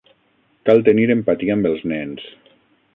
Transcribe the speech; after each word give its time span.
Cal 0.69 0.81
tenir 0.89 1.05
empatia 1.17 1.59
amb 1.59 1.71
els 1.73 1.87
nens. 1.95 2.29